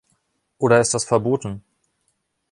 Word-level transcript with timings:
Oder 0.57 0.79
ist 0.79 0.95
das 0.95 1.03
verboten? 1.05 1.63